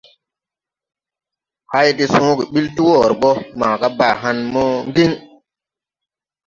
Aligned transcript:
Hay 1.71 1.89
de 1.97 2.05
sõõge 2.13 2.43
ɓil 2.51 2.67
ti 2.75 2.81
wɔɔre 2.87 3.15
ɓɔ 3.21 3.29
maga 3.59 3.87
Baa 3.97 4.15
hããn 4.21 4.37
mo 4.53 4.63
Ŋgiŋ. 4.89 5.11